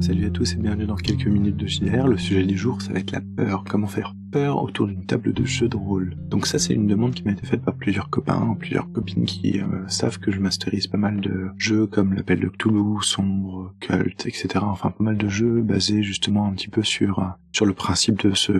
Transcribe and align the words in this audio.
Salut 0.00 0.26
à 0.26 0.30
tous 0.30 0.54
et 0.54 0.56
bienvenue 0.56 0.86
dans 0.86 0.96
quelques 0.96 1.26
minutes 1.26 1.56
de 1.56 1.66
JR. 1.66 2.08
Le 2.08 2.16
sujet 2.16 2.44
du 2.44 2.56
jour, 2.56 2.82
ça 2.82 2.92
va 2.92 2.98
être 2.98 3.12
la 3.12 3.20
peur. 3.20 3.62
Comment 3.68 3.86
faire? 3.86 4.14
Peur 4.30 4.62
autour 4.62 4.86
d'une 4.86 5.04
table 5.04 5.32
de 5.32 5.44
jeu 5.44 5.68
de 5.68 5.76
rôle. 5.76 6.14
Donc 6.28 6.46
ça, 6.46 6.58
c'est 6.58 6.74
une 6.74 6.86
demande 6.86 7.14
qui 7.14 7.24
m'a 7.24 7.32
été 7.32 7.46
faite 7.46 7.62
par 7.62 7.74
plusieurs 7.74 8.10
copains, 8.10 8.56
plusieurs 8.58 8.90
copines 8.92 9.24
qui 9.24 9.60
euh, 9.60 9.86
savent 9.88 10.18
que 10.18 10.30
je 10.30 10.40
masterise 10.40 10.86
pas 10.86 10.98
mal 10.98 11.20
de 11.20 11.48
jeux 11.56 11.86
comme 11.86 12.14
l'appel 12.14 12.40
de 12.40 12.48
Cthulhu, 12.48 13.02
Sombre, 13.02 13.72
Cult, 13.80 14.26
etc. 14.26 14.48
Enfin, 14.62 14.90
pas 14.90 15.04
mal 15.04 15.16
de 15.16 15.28
jeux 15.28 15.62
basés 15.62 16.02
justement 16.02 16.46
un 16.46 16.52
petit 16.52 16.68
peu 16.68 16.82
sur 16.82 17.20
euh, 17.20 17.26
sur 17.50 17.64
le 17.64 17.72
principe 17.72 18.20
de 18.20 18.34
se 18.34 18.52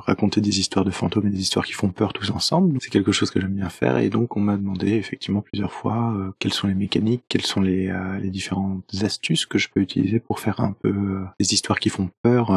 raconter 0.00 0.40
des 0.40 0.58
histoires 0.58 0.84
de 0.84 0.90
fantômes 0.90 1.26
et 1.26 1.30
des 1.30 1.40
histoires 1.40 1.64
qui 1.64 1.72
font 1.72 1.90
peur 1.90 2.12
tous 2.12 2.30
ensemble. 2.30 2.78
C'est 2.80 2.90
quelque 2.90 3.12
chose 3.12 3.30
que 3.30 3.40
j'aime 3.40 3.54
bien 3.54 3.68
faire 3.68 3.98
et 3.98 4.08
donc 4.08 4.36
on 4.36 4.40
m'a 4.40 4.56
demandé 4.56 4.94
effectivement 4.94 5.42
plusieurs 5.42 5.72
fois 5.72 6.14
euh, 6.16 6.32
quelles 6.38 6.52
sont 6.52 6.66
les 6.66 6.74
mécaniques, 6.74 7.22
quelles 7.28 7.44
sont 7.44 7.60
les, 7.60 7.94
les 8.20 8.30
différentes 8.30 8.82
astuces 9.02 9.46
que 9.46 9.58
je 9.58 9.68
peux 9.68 9.80
utiliser 9.80 10.20
pour 10.20 10.40
faire 10.40 10.60
un 10.60 10.72
peu 10.72 11.20
des 11.38 11.52
histoires 11.52 11.78
qui 11.78 11.90
font 11.90 12.10
peur 12.22 12.50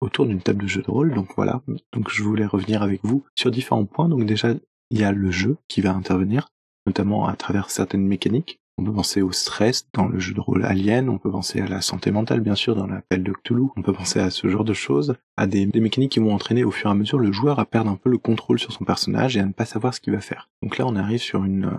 autour 0.00 0.26
d'une 0.26 0.40
table 0.40 0.62
de 0.62 0.68
jeu 0.68 0.82
de 0.82 0.90
rôle. 0.90 1.14
Donc 1.14 1.28
voilà, 1.36 1.62
donc 1.98 2.10
je 2.10 2.22
voulais 2.22 2.46
revenir 2.46 2.84
avec 2.84 3.00
vous 3.02 3.24
sur 3.34 3.50
différents 3.50 3.84
points. 3.84 4.08
Donc 4.08 4.24
déjà, 4.24 4.54
il 4.90 5.00
y 5.00 5.02
a 5.02 5.10
le 5.10 5.32
jeu 5.32 5.56
qui 5.66 5.80
va 5.80 5.92
intervenir, 5.92 6.48
notamment 6.86 7.26
à 7.26 7.34
travers 7.34 7.70
certaines 7.70 8.06
mécaniques. 8.06 8.60
On 8.80 8.84
peut 8.84 8.92
penser 8.92 9.20
au 9.20 9.32
stress 9.32 9.88
dans 9.92 10.06
le 10.06 10.20
jeu 10.20 10.32
de 10.32 10.40
rôle 10.40 10.64
Alien, 10.64 11.08
on 11.08 11.18
peut 11.18 11.32
penser 11.32 11.60
à 11.60 11.66
la 11.66 11.80
santé 11.80 12.12
mentale 12.12 12.38
bien 12.38 12.54
sûr 12.54 12.76
dans 12.76 12.86
l'appel 12.86 13.24
de 13.24 13.32
Cthulhu, 13.32 13.64
on 13.76 13.82
peut 13.82 13.92
penser 13.92 14.20
à 14.20 14.30
ce 14.30 14.46
genre 14.46 14.62
de 14.62 14.72
choses, 14.72 15.16
à 15.36 15.48
des, 15.48 15.66
des, 15.66 15.80
mécaniques 15.80 16.12
qui 16.12 16.20
vont 16.20 16.32
entraîner 16.32 16.62
au 16.62 16.70
fur 16.70 16.88
et 16.88 16.92
à 16.92 16.94
mesure 16.94 17.18
le 17.18 17.32
joueur 17.32 17.58
à 17.58 17.64
perdre 17.64 17.90
un 17.90 17.96
peu 17.96 18.08
le 18.08 18.18
contrôle 18.18 18.60
sur 18.60 18.70
son 18.70 18.84
personnage 18.84 19.36
et 19.36 19.40
à 19.40 19.44
ne 19.46 19.52
pas 19.52 19.64
savoir 19.64 19.94
ce 19.94 20.00
qu'il 20.00 20.12
va 20.12 20.20
faire. 20.20 20.48
Donc 20.62 20.78
là 20.78 20.86
on 20.86 20.94
arrive 20.94 21.18
sur 21.18 21.42
une 21.42 21.72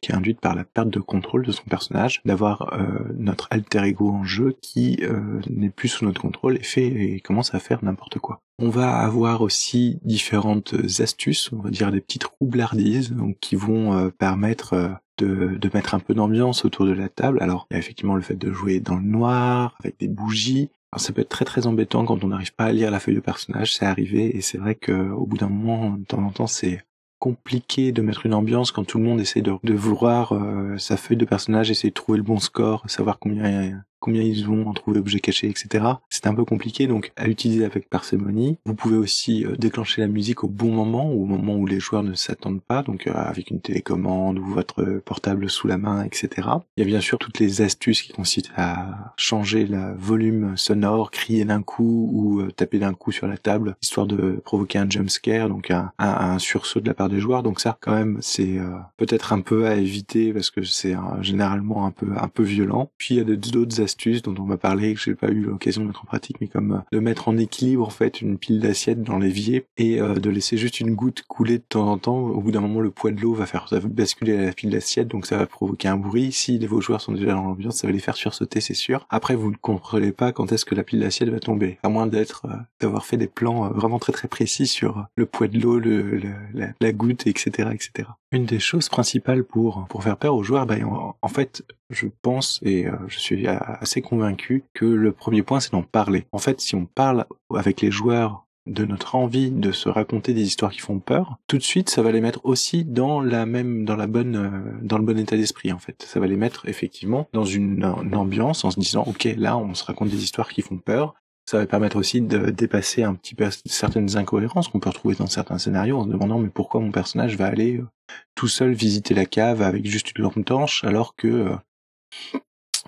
qui 0.00 0.12
est 0.12 0.14
induite 0.14 0.40
par 0.40 0.54
la 0.54 0.64
perte 0.64 0.90
de 0.90 1.00
contrôle 1.00 1.44
de 1.44 1.52
son 1.52 1.64
personnage, 1.64 2.20
d'avoir 2.24 2.72
euh, 2.72 2.86
notre 3.16 3.48
alter 3.50 3.84
ego 3.84 4.10
en 4.10 4.24
jeu 4.24 4.56
qui 4.60 4.98
euh, 5.02 5.40
n'est 5.48 5.70
plus 5.70 5.88
sous 5.88 6.04
notre 6.04 6.20
contrôle 6.20 6.56
et 6.56 6.62
fait 6.62 6.86
et 6.86 7.20
commence 7.20 7.54
à 7.54 7.58
faire 7.58 7.84
n'importe 7.84 8.18
quoi. 8.18 8.40
On 8.60 8.70
va 8.70 8.98
avoir 8.98 9.42
aussi 9.42 10.00
différentes 10.02 10.74
astuces, 10.98 11.52
on 11.52 11.62
va 11.62 11.70
dire 11.70 11.92
des 11.92 12.00
petites 12.00 12.24
roublardises, 12.24 13.12
donc 13.12 13.36
qui 13.40 13.54
vont 13.54 13.94
euh, 13.94 14.10
permettre 14.10 14.98
de, 15.18 15.56
de, 15.56 15.70
mettre 15.72 15.94
un 15.94 16.00
peu 16.00 16.14
d'ambiance 16.14 16.64
autour 16.64 16.86
de 16.86 16.92
la 16.92 17.08
table. 17.08 17.38
Alors, 17.40 17.66
il 17.70 17.74
y 17.74 17.76
a 17.76 17.78
effectivement 17.78 18.14
le 18.14 18.22
fait 18.22 18.36
de 18.36 18.52
jouer 18.52 18.80
dans 18.80 18.96
le 18.96 19.02
noir, 19.02 19.76
avec 19.80 19.98
des 19.98 20.08
bougies. 20.08 20.70
Alors, 20.92 21.00
ça 21.00 21.12
peut 21.12 21.20
être 21.20 21.28
très 21.28 21.44
très 21.44 21.66
embêtant 21.66 22.04
quand 22.04 22.24
on 22.24 22.28
n'arrive 22.28 22.54
pas 22.54 22.64
à 22.64 22.72
lire 22.72 22.90
la 22.90 22.98
feuille 22.98 23.16
de 23.16 23.20
personnage, 23.20 23.74
c'est 23.74 23.84
arrivé, 23.84 24.36
et 24.36 24.40
c'est 24.40 24.58
vrai 24.58 24.74
que 24.74 25.10
au 25.10 25.26
bout 25.26 25.36
d'un 25.36 25.48
moment, 25.48 25.90
de 25.90 26.04
temps 26.04 26.22
en 26.22 26.30
temps, 26.30 26.46
c'est 26.46 26.82
compliqué 27.18 27.92
de 27.92 28.02
mettre 28.02 28.26
une 28.26 28.34
ambiance 28.34 28.72
quand 28.72 28.84
tout 28.84 28.98
le 28.98 29.04
monde 29.04 29.20
essaie 29.20 29.42
de, 29.42 29.52
de 29.62 29.74
vouloir 29.74 30.32
euh, 30.32 30.76
sa 30.78 30.96
feuille 30.96 31.16
de 31.16 31.24
personnage, 31.24 31.70
essayer 31.70 31.90
de 31.90 31.94
trouver 31.94 32.18
le 32.18 32.24
bon 32.24 32.38
score, 32.38 32.88
savoir 32.88 33.18
combien 33.18 33.84
combien 34.00 34.22
ils 34.22 34.46
vont 34.46 34.66
en 34.68 34.74
trouver 34.74 34.98
objets 34.98 35.20
cachés, 35.20 35.48
etc. 35.48 35.84
C'est 36.08 36.26
un 36.26 36.34
peu 36.34 36.44
compliqué, 36.44 36.86
donc 36.86 37.12
à 37.16 37.28
utiliser 37.28 37.64
avec 37.64 37.88
parcimonie. 37.88 38.58
Vous 38.64 38.74
pouvez 38.74 38.96
aussi 38.96 39.44
euh, 39.44 39.56
déclencher 39.56 40.00
la 40.00 40.08
musique 40.08 40.44
au 40.44 40.48
bon 40.48 40.72
moment, 40.72 41.10
au 41.10 41.24
moment 41.24 41.56
où 41.56 41.66
les 41.66 41.80
joueurs 41.80 42.02
ne 42.02 42.14
s'attendent 42.14 42.62
pas, 42.62 42.82
donc 42.82 43.06
euh, 43.06 43.12
avec 43.14 43.50
une 43.50 43.60
télécommande 43.60 44.38
ou 44.38 44.44
votre 44.44 44.84
portable 45.04 45.50
sous 45.50 45.68
la 45.68 45.78
main, 45.78 46.04
etc. 46.04 46.48
Il 46.76 46.80
y 46.80 46.82
a 46.82 46.86
bien 46.86 47.00
sûr 47.00 47.18
toutes 47.18 47.38
les 47.38 47.62
astuces 47.62 48.02
qui 48.02 48.12
consistent 48.12 48.52
à 48.56 49.12
changer 49.16 49.66
le 49.66 49.94
volume 49.96 50.56
sonore, 50.56 51.10
crier 51.10 51.44
d'un 51.44 51.62
coup 51.62 52.10
ou 52.12 52.40
euh, 52.40 52.50
taper 52.50 52.78
d'un 52.78 52.94
coup 52.94 53.12
sur 53.12 53.26
la 53.26 53.36
table, 53.36 53.76
histoire 53.82 54.06
de 54.06 54.40
provoquer 54.44 54.78
un 54.78 54.88
jump 54.88 55.10
scare, 55.10 55.48
donc 55.48 55.70
un, 55.70 55.92
un, 55.98 56.38
sursaut 56.38 56.80
de 56.80 56.86
la 56.86 56.94
part 56.94 57.08
des 57.08 57.20
joueurs. 57.20 57.42
Donc 57.42 57.60
ça, 57.60 57.76
quand 57.80 57.92
même, 57.92 58.18
c'est 58.20 58.58
peut-être 58.96 59.32
un 59.32 59.40
peu 59.40 59.66
à 59.66 59.74
éviter 59.74 60.32
parce 60.32 60.50
que 60.50 60.62
c'est 60.62 60.94
généralement 61.20 61.86
un 61.86 61.90
peu 61.90 62.08
un 62.16 62.28
peu 62.28 62.42
violent. 62.42 62.90
Puis 62.98 63.16
il 63.16 63.18
y 63.18 63.20
a 63.20 63.36
d'autres 63.36 63.80
astuces 63.88 64.20
dont 64.20 64.34
on 64.38 64.44
va 64.44 64.58
parler 64.58 64.92
que 64.92 65.00
j'ai 65.00 65.14
pas 65.14 65.28
eu 65.28 65.40
l'occasion 65.40 65.80
de 65.82 65.86
mettre 65.86 66.02
en 66.02 66.06
pratique, 66.06 66.36
mais 66.42 66.48
comme 66.48 66.72
euh, 66.72 66.78
de 66.92 66.98
mettre 66.98 67.28
en 67.28 67.38
équilibre 67.38 67.86
en 67.86 67.90
fait 67.90 68.20
une 68.20 68.36
pile 68.36 68.60
d'assiettes 68.60 69.02
dans 69.02 69.18
l'évier 69.18 69.64
et 69.78 69.98
euh, 70.00 70.14
de 70.14 70.28
laisser 70.28 70.58
juste 70.58 70.80
une 70.80 70.94
goutte 70.94 71.24
couler 71.26 71.58
de 71.58 71.64
temps 71.66 71.88
en 71.90 71.96
temps. 71.96 72.18
Au 72.18 72.40
bout 72.42 72.50
d'un 72.50 72.60
moment, 72.60 72.80
le 72.80 72.90
poids 72.90 73.10
de 73.10 73.20
l'eau 73.20 73.32
va 73.32 73.46
faire 73.46 73.66
basculer 73.84 74.36
la 74.36 74.52
pile 74.52 74.70
d'assiettes, 74.70 75.08
donc 75.08 75.24
ça 75.24 75.38
va 75.38 75.46
provoquer 75.46 75.88
un 75.88 75.96
bruit. 75.96 76.32
Si 76.32 76.58
vos 76.66 76.82
joueurs 76.82 77.00
sont 77.00 77.12
déjà 77.12 77.32
dans 77.32 77.44
l'ambiance, 77.44 77.76
ça 77.76 77.86
va 77.86 77.92
les 77.92 77.98
faire 77.98 78.16
sursauter, 78.16 78.60
c'est 78.60 78.74
sûr. 78.74 79.06
Après, 79.08 79.34
vous 79.34 79.50
ne 79.50 79.56
contrôlez 79.56 80.12
pas 80.12 80.32
quand 80.32 80.52
est-ce 80.52 80.66
que 80.66 80.74
la 80.74 80.82
pile 80.82 81.00
d'assiettes 81.00 81.30
va 81.30 81.40
tomber, 81.40 81.78
à 81.82 81.88
moins 81.88 82.06
d'être 82.06 82.46
euh, 82.46 82.56
d'avoir 82.80 83.06
fait 83.06 83.16
des 83.16 83.26
plans 83.26 83.70
vraiment 83.70 83.98
très 83.98 84.12
très 84.12 84.28
précis 84.28 84.66
sur 84.66 85.06
le 85.16 85.26
poids 85.26 85.48
de 85.48 85.58
l'eau, 85.58 85.78
le, 85.78 86.20
la, 86.54 86.68
la, 86.78 86.92
goutte, 86.92 87.26
etc., 87.26 87.70
etc. 87.72 88.08
Une 88.30 88.44
des 88.44 88.58
choses 88.58 88.88
principales 88.88 89.44
pour 89.44 89.86
pour 89.88 90.04
faire 90.04 90.18
peur 90.18 90.34
aux 90.34 90.42
joueurs, 90.42 90.66
bah, 90.66 90.76
en, 91.22 91.28
fait, 91.28 91.64
je 91.88 92.08
pense 92.22 92.60
et 92.62 92.86
je 93.06 93.18
suis 93.18 93.46
assez 93.46 94.02
convaincu 94.02 94.64
que 94.74 94.84
le 94.84 95.12
premier 95.12 95.42
point, 95.42 95.60
c'est 95.60 95.72
d'en 95.72 95.82
parler. 95.82 96.26
En 96.32 96.38
fait, 96.38 96.60
si 96.60 96.74
on 96.74 96.84
parle 96.84 97.24
avec 97.54 97.80
les 97.80 97.90
joueurs 97.90 98.46
de 98.68 98.84
notre 98.84 99.14
envie 99.14 99.50
de 99.50 99.72
se 99.72 99.88
raconter 99.88 100.34
des 100.34 100.42
histoires 100.42 100.70
qui 100.70 100.80
font 100.80 100.98
peur, 100.98 101.38
tout 101.46 101.58
de 101.58 101.62
suite 101.62 101.90
ça 101.90 102.02
va 102.02 102.12
les 102.12 102.20
mettre 102.20 102.40
aussi 102.44 102.84
dans 102.84 103.20
la 103.20 103.46
même 103.46 103.84
dans 103.84 103.96
la 103.96 104.06
bonne 104.06 104.36
euh, 104.36 104.78
dans 104.82 104.98
le 104.98 105.04
bon 105.04 105.18
état 105.18 105.36
d'esprit 105.36 105.72
en 105.72 105.78
fait. 105.78 106.04
Ça 106.06 106.20
va 106.20 106.26
les 106.26 106.36
mettre 106.36 106.68
effectivement 106.68 107.28
dans 107.32 107.44
une, 107.44 107.84
ambiance 107.84 108.64
en 108.64 108.70
se 108.70 108.78
disant 108.78 109.04
OK, 109.06 109.24
là 109.36 109.56
on 109.56 109.74
se 109.74 109.84
raconte 109.84 110.10
des 110.10 110.22
histoires 110.22 110.50
qui 110.50 110.62
font 110.62 110.78
peur. 110.78 111.14
Ça 111.48 111.56
va 111.56 111.66
permettre 111.66 111.96
aussi 111.96 112.20
de 112.20 112.50
dépasser 112.50 113.04
un 113.04 113.14
petit 113.14 113.34
peu 113.34 113.48
certaines 113.64 114.18
incohérences 114.18 114.68
qu'on 114.68 114.80
peut 114.80 114.90
retrouver 114.90 115.14
dans 115.14 115.28
certains 115.28 115.56
scénarios 115.56 115.96
en 115.96 116.04
se 116.04 116.10
demandant 116.10 116.38
mais 116.38 116.50
pourquoi 116.50 116.78
mon 116.78 116.92
personnage 116.92 117.38
va 117.38 117.46
aller 117.46 117.78
euh, 117.78 117.86
tout 118.34 118.48
seul 118.48 118.74
visiter 118.74 119.14
la 119.14 119.24
cave 119.24 119.62
avec 119.62 119.86
juste 119.86 120.12
une 120.14 120.24
lampe 120.24 120.44
torche 120.44 120.84
alors 120.84 121.16
que 121.16 121.26
euh, 121.26 121.56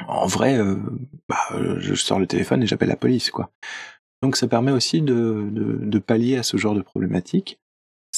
en 0.06 0.26
vrai, 0.26 0.58
euh, 0.58 0.76
bah, 1.26 1.38
je 1.78 1.94
sors 1.94 2.18
le 2.18 2.26
téléphone 2.26 2.62
et 2.62 2.66
j'appelle 2.66 2.90
la 2.90 2.96
police, 2.96 3.30
quoi. 3.30 3.50
Donc 4.22 4.36
ça 4.36 4.46
permet 4.46 4.72
aussi 4.72 5.00
de, 5.00 5.48
de, 5.50 5.78
de, 5.80 5.98
pallier 5.98 6.36
à 6.36 6.42
ce 6.42 6.58
genre 6.58 6.74
de 6.74 6.82
problématique. 6.82 7.58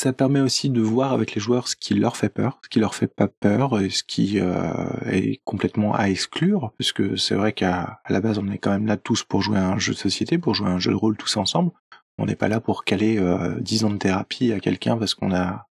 Ça 0.03 0.13
permet 0.13 0.41
aussi 0.41 0.69
de 0.69 0.81
voir 0.81 1.13
avec 1.13 1.33
les 1.37 1.41
joueurs 1.41 1.69
ce 1.69 1.77
qui 1.77 1.95
leur 1.95 2.17
fait 2.17 2.29
peur, 2.29 2.59
ce 2.65 2.69
qui 2.69 2.81
leur 2.81 2.97
fait 2.97 3.07
pas 3.07 3.29
peur 3.29 3.79
et 3.79 3.89
ce 3.89 4.03
qui 4.03 4.41
euh, 4.41 4.73
est 5.07 5.41
complètement 5.45 5.95
à 5.95 6.07
exclure, 6.07 6.73
puisque 6.77 7.17
c'est 7.17 7.37
vrai 7.37 7.53
qu'à 7.53 8.01
la 8.09 8.21
base 8.21 8.41
on 8.41 8.49
est 8.49 8.59
quand 8.59 8.73
même 8.73 8.87
là 8.87 8.97
tous 8.97 9.23
pour 9.23 9.43
jouer 9.43 9.59
à 9.59 9.69
un 9.69 9.79
jeu 9.79 9.93
de 9.93 9.99
société, 9.99 10.39
pour 10.39 10.57
jouer 10.57 10.67
à 10.67 10.73
un 10.73 10.81
jeu 10.81 10.91
de 10.91 10.97
rôle 10.97 11.17
tous 11.17 11.37
ensemble. 11.37 11.71
On 12.19 12.27
n'est 12.27 12.35
pas 12.35 12.49
là 12.49 12.59
pour 12.59 12.83
caler 12.83 13.17
euh, 13.21 13.61
10 13.61 13.85
ans 13.85 13.91
de 13.91 13.97
thérapie 13.97 14.51
à 14.53 14.59
quelqu'un 14.59 14.97
parce 14.97 15.15
qu'on 15.15 15.33
a 15.33 15.69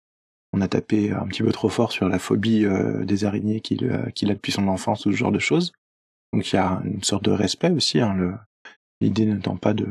on 0.55 0.63
a 0.63 0.69
tapé 0.69 1.13
un 1.13 1.27
petit 1.27 1.43
peu 1.43 1.53
trop 1.53 1.69
fort 1.69 1.93
sur 1.93 2.09
la 2.09 2.19
phobie 2.19 2.65
euh, 2.65 3.05
des 3.05 3.27
araignées 3.27 3.61
qu'il 3.61 3.85
euh, 3.85 4.09
qu'il 4.15 4.31
a 4.31 4.35
depuis 4.35 4.53
son 4.53 4.69
enfance 4.69 5.05
ou 5.05 5.13
ce 5.13 5.17
genre 5.19 5.33
de 5.33 5.39
choses. 5.39 5.73
Donc 6.33 6.51
il 6.51 6.57
y 6.57 6.59
a 6.59 6.81
une 6.87 7.05
sorte 7.05 7.25
de 7.25 7.31
respect 7.31 7.73
aussi. 7.73 8.01
Hein, 8.01 8.39
L'idée 9.03 9.27
n'étant 9.27 9.59
pas 9.59 9.75
de, 9.75 9.87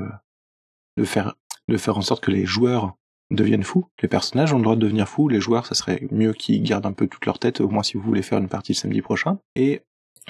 de, 0.98 1.04
faire, 1.04 1.36
de 1.68 1.78
faire 1.78 2.00
en 2.00 2.02
sorte 2.02 2.24
que 2.24 2.32
les 2.32 2.48
joueurs 2.48 2.96
deviennent 3.34 3.64
fous. 3.64 3.86
Les 4.02 4.08
personnages 4.08 4.54
ont 4.54 4.58
le 4.58 4.64
droit 4.64 4.76
de 4.76 4.82
devenir 4.82 5.08
fous. 5.08 5.28
Les 5.28 5.42
joueurs, 5.42 5.66
ça 5.66 5.76
serait 5.76 6.08
mieux 6.12 6.34
qu'ils 6.34 6.64
gardent 6.64 6.86
un 6.86 6.94
peu 6.94 7.08
toute 7.08 7.26
leur 7.26 7.40
tête, 7.40 7.62
au 7.62 7.70
moins 7.70 7.84
si 7.84 7.98
vous 7.98 8.04
voulez 8.04 8.22
faire 8.22 8.40
une 8.40 8.48
partie 8.48 8.74
le 8.74 8.78
samedi 8.78 9.02
prochain. 9.02 9.40
Et 9.56 9.82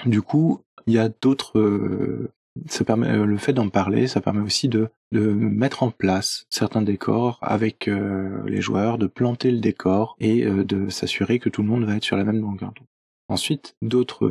du 0.06 0.22
coup, 0.22 0.60
il 0.86 0.94
y 0.94 0.98
a 0.98 1.08
d'autres... 1.08 1.58
Euh, 1.58 2.30
ça 2.68 2.84
permet 2.84 3.08
euh, 3.08 3.24
le 3.24 3.36
fait 3.36 3.52
d'en 3.52 3.68
parler, 3.68 4.06
ça 4.06 4.20
permet 4.20 4.40
aussi 4.40 4.68
de, 4.68 4.88
de 5.12 5.32
mettre 5.32 5.82
en 5.82 5.90
place 5.90 6.46
certains 6.50 6.82
décors 6.82 7.38
avec 7.42 7.88
euh, 7.88 8.42
les 8.46 8.60
joueurs, 8.60 8.96
de 8.96 9.08
planter 9.08 9.50
le 9.50 9.58
décor 9.58 10.16
et 10.20 10.44
de 10.44 10.88
s'assurer 10.88 11.40
que 11.40 11.48
tout 11.48 11.62
le 11.62 11.68
monde 11.68 11.84
va 11.84 11.96
être 11.96 12.04
sur 12.04 12.16
la 12.16 12.24
même 12.24 12.40
longueur 12.40 12.72
d'onde. 12.72 12.86
Ensuite, 13.28 13.74
d'autres 13.82 14.30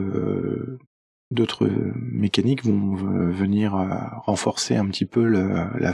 d'autres 1.32 1.68
mécaniques 1.96 2.64
vont 2.64 2.94
venir 2.94 3.74
renforcer 4.24 4.76
un 4.76 4.86
petit 4.86 5.06
peu 5.06 5.26
la, 5.26 5.72
la, 5.80 5.94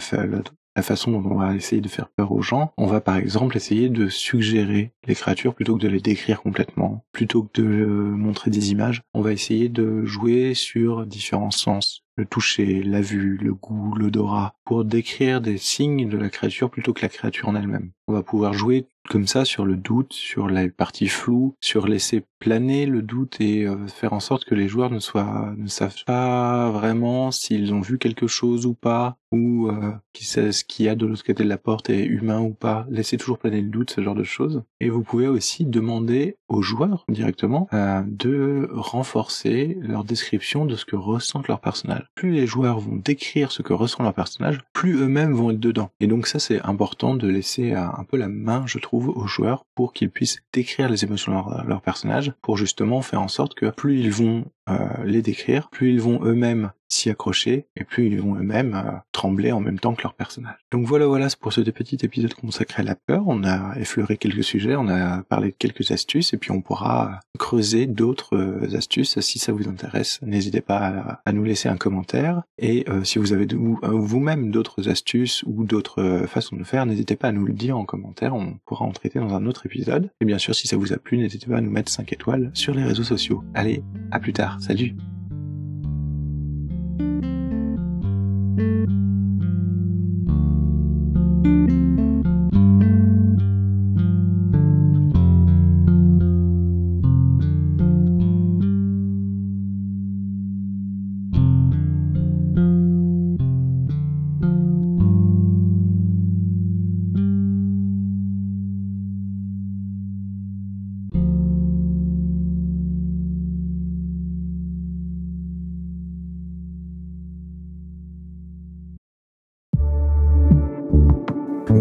façon 0.82 1.12
dont 1.12 1.24
on 1.30 1.36
va 1.36 1.56
essayer 1.56 1.82
de 1.82 1.88
faire 1.88 2.10
peur 2.10 2.32
aux 2.32 2.42
gens. 2.42 2.74
On 2.78 2.86
va 2.86 3.02
par 3.02 3.18
exemple 3.18 3.58
essayer 3.58 3.90
de 3.90 4.10
suggérer 4.10 4.94
les 5.06 5.16
créatures 5.16 5.56
plutôt 5.56 5.76
que 5.76 5.82
de 5.82 5.88
les 5.88 6.00
décrire 6.00 6.42
complètement, 6.42 7.06
plutôt 7.12 7.44
que 7.44 7.62
de 7.62 7.86
montrer 7.86 8.52
des 8.52 8.72
images. 8.72 9.02
On 9.14 9.22
va 9.22 9.34
essayer 9.34 9.70
de 9.70 10.06
jouer 10.06 10.54
sur 10.54 11.06
différents 11.06 11.52
sens, 11.52 12.04
le 12.20 12.26
toucher, 12.26 12.84
la 12.84 13.02
vue, 13.02 13.38
le 13.38 13.54
goût, 13.54 13.96
l'odorat, 13.96 14.54
pour 14.66 14.86
décrire 14.86 15.42
des 15.42 15.58
signes 15.58 16.10
de 16.10 16.18
la 16.18 16.30
créature 16.30 16.70
plutôt 16.70 16.94
que 16.94 17.02
la 17.02 17.10
créature 17.10 17.48
en 17.48 17.56
elle-même. 17.56 17.92
On 18.08 18.14
va 18.14 18.24
pouvoir 18.24 18.54
jouer 18.54 18.88
comme 19.10 19.28
ça 19.28 19.46
sur 19.46 19.66
le 19.66 19.76
doute, 19.76 20.14
sur 20.14 20.50
la 20.50 20.68
partie 20.70 21.08
floue, 21.08 21.56
sur 21.62 21.88
laisser 21.88 22.24
planer 22.40 22.86
le 22.86 23.02
doute 23.02 23.42
et 23.42 23.66
euh, 23.66 23.88
faire 23.88 24.14
en 24.14 24.20
sorte 24.20 24.46
que 24.46 24.56
les 24.56 24.68
joueurs 24.68 24.92
ne 24.92 25.00
soient 25.00 25.54
ne 25.58 25.68
savent 25.68 26.04
pas 26.06 26.70
vraiment 26.70 27.32
s'ils 27.32 27.74
ont 27.74 27.82
vu 27.82 27.98
quelque 27.98 28.28
chose 28.28 28.66
ou 28.66 28.74
pas 28.74 29.18
ou 29.32 29.68
euh, 29.68 29.92
qui 30.14 30.26
sait 30.26 30.52
ce 30.52 30.64
qu'il 30.64 30.86
y 30.86 30.90
a 30.90 30.96
de 30.96 31.06
l'autre 31.06 31.24
côté 31.24 31.44
de 31.44 31.50
la 31.50 31.58
porte 31.58 31.90
est 31.90 32.04
humain 32.04 32.40
ou 32.40 32.52
pas. 32.52 32.88
Laissez 32.90 33.18
toujours 33.18 33.38
planer 33.38 33.62
le 33.62 33.70
doute, 33.70 33.92
ce 33.92 34.02
genre 34.02 34.16
de 34.16 34.24
choses. 34.24 34.64
Et 34.80 34.90
vous 34.90 35.04
pouvez 35.04 35.28
aussi 35.28 35.66
demander 35.66 36.38
aux 36.48 36.62
joueurs 36.62 37.06
directement 37.10 37.68
euh, 37.74 38.02
de 38.08 38.70
renforcer 38.72 39.78
leur 39.82 40.04
description 40.04 40.66
de 40.66 40.76
ce 40.76 40.86
que 40.86 40.96
ressentent 40.96 41.48
leurs 41.48 41.62
personnages. 41.62 42.09
Plus 42.16 42.32
les 42.32 42.48
joueurs 42.48 42.80
vont 42.80 42.96
décrire 42.96 43.52
ce 43.52 43.62
que 43.62 43.74
ressent 43.74 44.04
leur 44.04 44.14
personnage, 44.14 44.60
plus 44.74 44.98
eux-mêmes 44.98 45.34
vont 45.34 45.52
être 45.52 45.60
dedans. 45.60 45.90
Et 46.00 46.08
donc 46.08 46.28
ça, 46.28 46.40
c'est 46.40 46.62
important 46.62 47.16
de 47.16 47.28
laisser 47.28 47.74
euh, 47.74 47.82
un 47.82 48.04
peu 48.04 48.18
la 48.18 48.28
main, 48.28 48.64
je 48.66 48.80
trouve, 48.80 49.10
aux 49.10 49.28
joueurs 49.28 49.66
pour 49.76 49.94
qu'ils 49.94 50.10
puissent 50.10 50.40
décrire 50.54 50.90
les 50.90 51.04
émotions 51.04 51.32
de 51.32 51.68
leur, 51.68 51.82
personnage, 51.82 52.34
pour 52.42 52.58
justement 52.58 53.02
faire 53.02 53.22
en 53.22 53.28
sorte 53.28 53.54
que 53.54 53.68
plus 53.68 54.00
ils 54.00 54.12
vont 54.12 54.46
euh, 54.70 54.78
les 55.06 55.22
décrire, 55.22 55.70
plus 55.70 55.92
ils 55.94 56.02
vont 56.02 56.24
eux-mêmes 56.24 56.72
s'y 56.90 57.10
accrocher 57.10 57.68
et 57.76 57.84
plus 57.84 58.08
ils 58.08 58.22
vont 58.22 58.36
eux-mêmes 58.36 58.76
euh, 58.76 58.92
trembler 59.12 59.52
en 59.52 59.60
même 59.60 59.80
temps 59.80 59.94
que 59.94 60.04
leur 60.04 60.16
personnage. 60.16 60.58
Donc 60.72 60.86
voilà, 60.86 61.06
voilà, 61.06 61.28
pour 61.40 61.54
ce 61.54 61.62
petit 61.62 61.98
épisode 62.04 62.34
consacré 62.34 62.82
à 62.82 62.86
la 62.86 62.96
peur. 62.96 63.24
On 63.28 63.44
a 63.44 63.78
effleuré 63.78 64.18
quelques 64.18 64.44
sujets, 64.44 64.76
on 64.76 64.88
a 64.88 65.24
parlé 65.24 65.50
de 65.50 65.56
quelques 65.58 65.92
astuces 65.92 66.34
et 66.34 66.38
puis 66.38 66.52
on 66.52 66.62
pourra 66.62 67.20
creuser 67.38 67.86
d'autres 67.86 68.36
euh, 68.36 68.76
astuces 68.76 69.20
si 69.20 69.40
ça 69.40 69.52
vous 69.52 69.68
intéresse. 69.70 70.20
N'hésitez 70.24 70.62
pas 70.62 71.20
à, 71.26 71.32
nous 71.32 71.44
laisser 71.44 71.70
un 71.70 71.78
commentaire 71.78 72.42
et 72.58 72.86
si 73.04 73.20
vous 73.20 73.34
avez 73.34 73.48
vous-même 73.84 74.52
d'autres 74.52 74.90
astuces 74.90 75.44
ou 75.46 75.64
d'autres 75.64 76.26
façons 76.28 76.56
de 76.56 76.64
faire, 76.64 76.86
n'hésitez 76.86 77.16
pas 77.16 77.28
à 77.28 77.32
nous 77.32 77.46
le 77.46 77.54
dire 77.54 77.78
en 77.78 77.86
commentaire. 77.86 78.34
On 78.34 78.58
pourra 78.66 78.86
en 78.86 78.92
traiter 78.92 79.20
dans 79.20 79.36
un 79.36 79.46
autre 79.46 79.66
épisode. 79.66 80.10
Et 80.22 80.26
bien 80.26 80.38
sûr, 80.38 80.56
si 80.56 80.68
ça 80.68 80.76
vous 80.76 80.92
a 80.92 80.98
plu, 80.98 81.18
n'hésitez 81.18 81.48
pas 81.48 81.58
à 81.58 81.62
nous 81.62 81.72
mettre 81.72 81.92
5 81.92 82.12
étoiles 82.12 82.52
sur 82.54 82.74
les 82.74 82.84
réseaux 82.84 83.04
sociaux. 83.04 83.44
Allez, 83.54 83.84
à 84.12 84.20
plus 84.20 84.34
tard. 84.34 84.58
Salut 84.60 84.96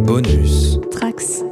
Bonus. 0.05 0.79
Trax. 0.91 1.43